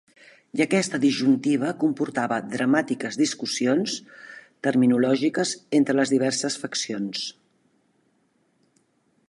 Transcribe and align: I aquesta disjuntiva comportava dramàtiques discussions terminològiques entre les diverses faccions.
I 0.59 0.61
aquesta 0.63 0.99
disjuntiva 1.01 1.73
comportava 1.83 2.39
dramàtiques 2.53 3.19
discussions 3.21 3.97
terminològiques 4.69 5.53
entre 5.81 5.97
les 5.99 6.15
diverses 6.15 6.57
faccions. 6.63 7.27